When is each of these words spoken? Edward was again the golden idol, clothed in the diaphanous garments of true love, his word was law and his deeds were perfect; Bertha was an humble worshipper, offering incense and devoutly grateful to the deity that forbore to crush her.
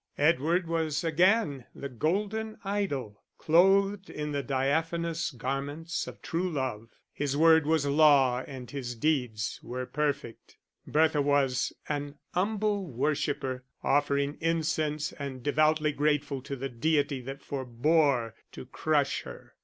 Edward 0.17 0.65
was 0.67 1.03
again 1.03 1.65
the 1.75 1.87
golden 1.87 2.57
idol, 2.63 3.21
clothed 3.37 4.09
in 4.09 4.31
the 4.31 4.41
diaphanous 4.41 5.29
garments 5.29 6.07
of 6.07 6.23
true 6.23 6.49
love, 6.49 6.89
his 7.13 7.37
word 7.37 7.67
was 7.67 7.85
law 7.85 8.43
and 8.47 8.71
his 8.71 8.95
deeds 8.95 9.59
were 9.61 9.85
perfect; 9.85 10.57
Bertha 10.87 11.21
was 11.21 11.71
an 11.87 12.15
humble 12.33 12.87
worshipper, 12.87 13.63
offering 13.83 14.39
incense 14.41 15.11
and 15.11 15.43
devoutly 15.43 15.91
grateful 15.91 16.41
to 16.41 16.55
the 16.55 16.67
deity 16.67 17.21
that 17.21 17.43
forbore 17.43 18.33
to 18.53 18.65
crush 18.65 19.21
her. 19.21 19.53